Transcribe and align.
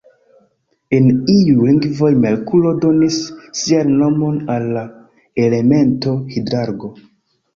En 0.99 1.09
iuj 1.33 1.65
lingvoj, 1.65 2.09
Merkuro 2.23 2.71
donis 2.85 3.17
sian 3.59 3.93
nomon 3.99 4.39
al 4.53 4.65
la 4.79 4.83
elemento 5.45 6.17
hidrargo. 6.33 6.91